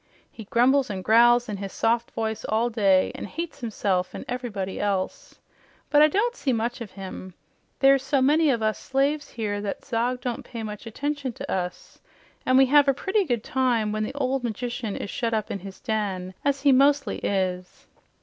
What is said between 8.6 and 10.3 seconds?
us slaves here that Zog